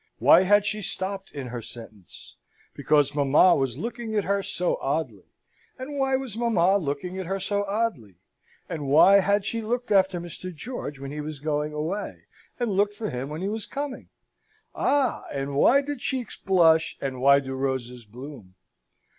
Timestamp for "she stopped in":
0.65-1.45